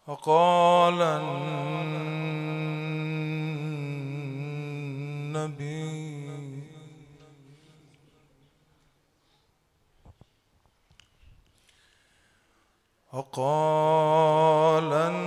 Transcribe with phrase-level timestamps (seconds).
[0.08, 1.46] وقال النبي
[13.14, 15.25] وقال النبي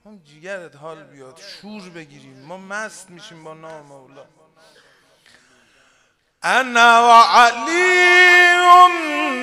[0.06, 4.24] هم جیگرت حال بیاد شور بگیریم ما مست میشیم با نام مولا
[6.42, 8.10] انا وعلی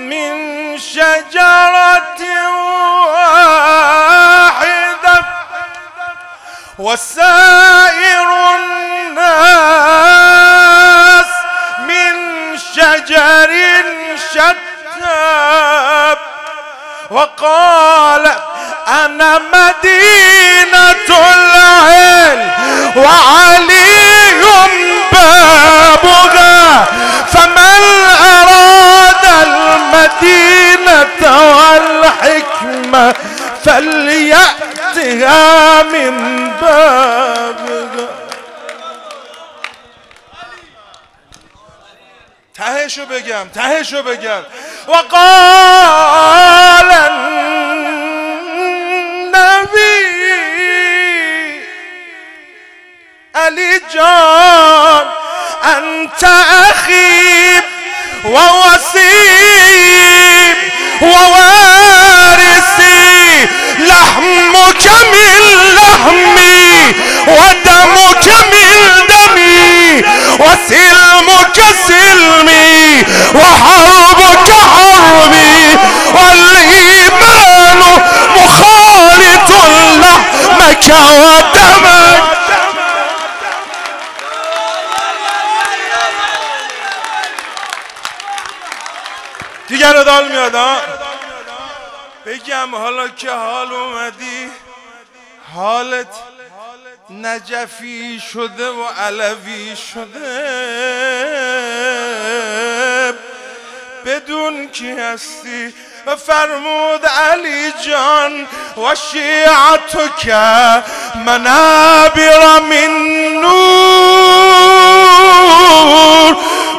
[0.09, 2.21] من شجرة
[3.07, 4.67] واحدة
[6.79, 7.70] وسائر
[17.10, 18.32] وقال
[18.88, 22.50] أنا مدينة العلم
[22.96, 23.92] وعلي
[25.12, 26.84] بابها
[27.32, 27.82] فمن
[28.24, 31.22] أراد المدينة
[31.56, 33.14] والحكمة
[33.64, 35.38] فليأتها
[35.82, 38.08] من بابها
[42.54, 44.42] تهشو بگم تهشو بگم.
[44.88, 46.92] وقال
[49.22, 51.60] النبي
[53.36, 55.06] علي جان
[55.76, 56.24] أنت
[56.70, 57.60] أخي
[59.12, 60.56] ووسيم
[62.02, 63.46] ووارثي
[63.78, 65.40] لحمك من
[65.74, 66.94] لحمي
[67.26, 70.02] ودمك من دمي
[70.38, 73.04] وسلمك سلمي
[73.34, 73.81] وحربك
[89.68, 90.76] دیگر دال میاد ها
[92.26, 94.50] بگم حالا که حال اومدی
[95.54, 96.14] حالت
[97.10, 100.62] نجفی شده و علوی شده.
[104.06, 105.74] بدون کی هستی
[106.06, 108.46] فرمود علی جان
[108.76, 110.82] و شیعتو که
[111.26, 112.90] منابر من
[113.40, 115.02] نور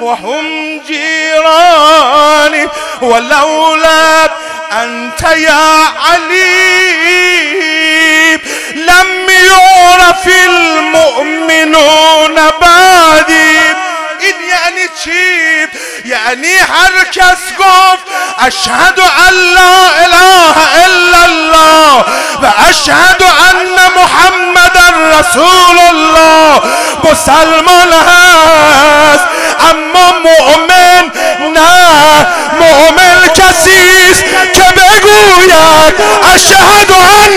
[0.00, 2.68] وهم جيران
[3.02, 4.24] ولولا
[4.72, 7.91] أنت يا علي
[8.88, 13.58] لم يعرف المؤمنون بعدي
[14.20, 15.68] این یعنی چی؟
[16.04, 17.04] یعنی هر
[17.58, 18.06] گفت
[18.38, 19.74] اشهد ان لا
[20.04, 22.04] اله الا الله
[22.42, 24.76] و اشهد ان محمد
[25.18, 26.60] رسول الله
[27.04, 29.24] مسلمان هست
[29.70, 31.10] اما مؤمن
[31.54, 32.26] نه
[32.60, 34.24] مؤمن کسی است
[34.54, 35.94] که بگوید
[36.34, 37.32] اشهد ان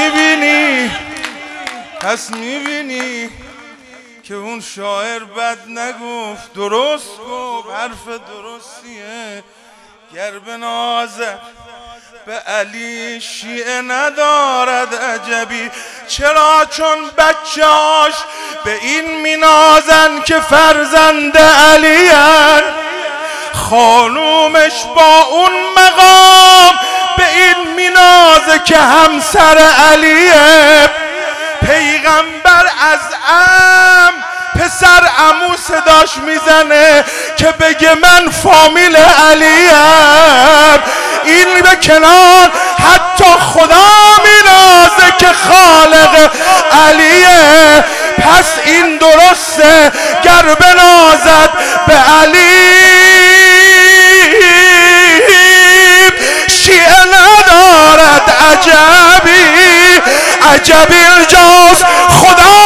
[0.00, 0.90] می‌بینی؟
[2.00, 3.30] پس می‌بینی
[4.22, 6.52] که اون شاعر بد نگفت.
[6.54, 9.44] درست گفت حرف درستیه.
[10.14, 11.38] گر به نازه
[12.26, 15.70] به علی شیعه ندارد عجبی
[16.08, 18.14] چرا چون بچه‌هاش
[18.64, 22.10] به این مینازن که فرزند علی
[23.54, 26.74] خانومش با اون مقام
[28.70, 29.58] که همسر
[29.92, 30.90] علیه
[31.66, 34.14] پیغمبر از ام
[34.60, 37.04] پسر عمو صداش می‌زنه
[37.36, 40.80] که بگه من فامیل علیم.
[41.24, 42.50] این به کنار
[42.92, 43.86] حتی خدا
[44.24, 46.30] مینازه که خالق
[46.88, 47.84] علیه.
[48.18, 49.92] پس این درسته
[50.24, 51.50] گر بنازد
[51.86, 52.49] به علی
[60.54, 61.84] عجب اینجاست
[62.20, 62.59] خدا